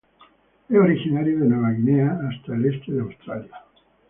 Es 0.67 0.75
originario 0.75 1.37
de 1.37 1.45
Nueva 1.45 1.69
Guinea 1.73 2.19
hasta 2.27 2.55
el 2.55 2.65
este 2.73 2.91
de 2.93 3.01
Australia. 3.01 3.51